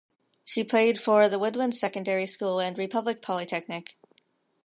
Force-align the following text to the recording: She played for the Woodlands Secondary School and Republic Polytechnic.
She 0.43 0.63
played 0.63 0.99
for 0.99 1.29
the 1.29 1.37
Woodlands 1.37 1.79
Secondary 1.79 2.25
School 2.25 2.59
and 2.59 2.75
Republic 2.75 3.21
Polytechnic. 3.21 3.97